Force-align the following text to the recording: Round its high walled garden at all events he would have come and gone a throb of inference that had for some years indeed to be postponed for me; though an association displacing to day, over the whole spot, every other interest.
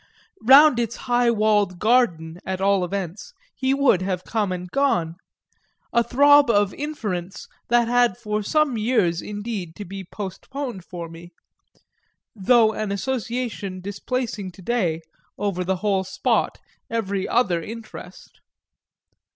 Round 0.41 0.79
its 0.79 0.95
high 0.95 1.29
walled 1.29 1.77
garden 1.77 2.39
at 2.43 2.59
all 2.59 2.83
events 2.83 3.35
he 3.53 3.71
would 3.75 4.01
have 4.01 4.23
come 4.23 4.51
and 4.51 4.67
gone 4.67 5.13
a 5.93 6.03
throb 6.03 6.49
of 6.49 6.73
inference 6.73 7.47
that 7.69 7.87
had 7.87 8.17
for 8.17 8.41
some 8.41 8.79
years 8.79 9.21
indeed 9.21 9.75
to 9.75 9.85
be 9.85 10.03
postponed 10.03 10.83
for 10.85 11.07
me; 11.07 11.33
though 12.35 12.73
an 12.73 12.91
association 12.91 13.79
displacing 13.79 14.51
to 14.53 14.63
day, 14.63 15.01
over 15.37 15.63
the 15.63 15.75
whole 15.85 16.03
spot, 16.03 16.57
every 16.89 17.27
other 17.29 17.61
interest. 17.61 18.41